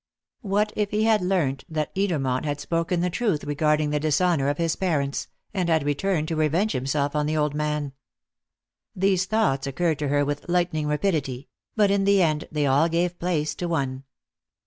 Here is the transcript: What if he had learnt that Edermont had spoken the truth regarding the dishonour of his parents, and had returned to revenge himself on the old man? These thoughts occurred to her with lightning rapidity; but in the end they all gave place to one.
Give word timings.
What 0.41 0.73
if 0.75 0.89
he 0.89 1.03
had 1.03 1.21
learnt 1.21 1.63
that 1.69 1.93
Edermont 1.93 2.43
had 2.43 2.59
spoken 2.59 3.01
the 3.01 3.11
truth 3.11 3.43
regarding 3.43 3.91
the 3.91 3.99
dishonour 3.99 4.49
of 4.49 4.57
his 4.57 4.75
parents, 4.75 5.27
and 5.53 5.69
had 5.69 5.83
returned 5.83 6.27
to 6.29 6.35
revenge 6.35 6.71
himself 6.71 7.15
on 7.15 7.27
the 7.27 7.37
old 7.37 7.53
man? 7.53 7.93
These 8.95 9.25
thoughts 9.25 9.67
occurred 9.67 9.99
to 9.99 10.07
her 10.07 10.25
with 10.25 10.49
lightning 10.49 10.87
rapidity; 10.87 11.49
but 11.75 11.91
in 11.91 12.05
the 12.05 12.19
end 12.19 12.47
they 12.51 12.65
all 12.65 12.89
gave 12.89 13.19
place 13.19 13.53
to 13.53 13.67
one. 13.67 14.03